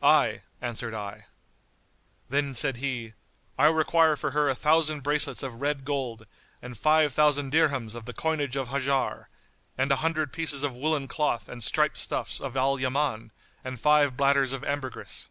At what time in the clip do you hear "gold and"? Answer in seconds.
5.84-6.78